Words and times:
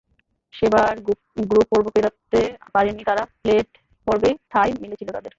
সেবার 0.53 0.93
গ্রুপ 1.01 1.65
পর্ব 1.71 1.85
পেরোতে 1.95 2.41
পারেনি 2.73 3.03
তারা, 3.03 3.23
প্লেট 3.41 3.67
পর্বেই 4.07 4.35
ঠাই 4.49 4.69
মিলেছিল 4.81 5.09
তাদের। 5.11 5.29